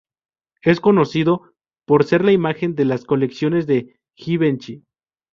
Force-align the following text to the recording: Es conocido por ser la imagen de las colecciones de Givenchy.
Es 0.63 0.79
conocido 0.79 1.53
por 1.85 2.05
ser 2.05 2.25
la 2.25 2.31
imagen 2.31 2.73
de 2.73 2.85
las 2.85 3.05
colecciones 3.05 3.67
de 3.67 3.99
Givenchy. 4.15 4.83